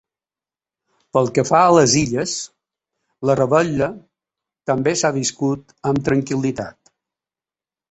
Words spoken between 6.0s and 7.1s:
tranquil·litat.